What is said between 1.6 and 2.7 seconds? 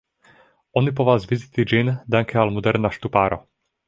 ĝin danke al